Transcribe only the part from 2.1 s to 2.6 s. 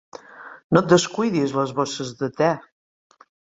de té!